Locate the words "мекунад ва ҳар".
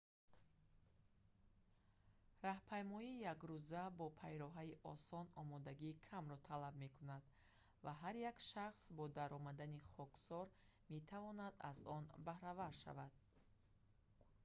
6.83-8.15